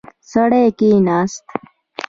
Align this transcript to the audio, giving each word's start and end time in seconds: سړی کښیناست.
سړی 0.31 0.65
کښیناست. 0.79 1.45